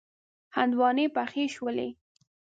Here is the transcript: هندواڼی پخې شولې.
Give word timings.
هندواڼی 0.57 1.05
پخې 1.15 1.45
شولې. 1.55 1.89